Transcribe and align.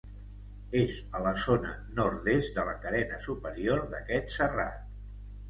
És 0.77 0.95
a 1.19 1.21
la 1.25 1.33
zona 1.43 1.73
nord-est 1.99 2.57
de 2.57 2.65
la 2.71 2.75
carena 2.87 3.21
superior 3.27 3.85
d'aquest 3.95 4.35
serrat. 4.41 4.83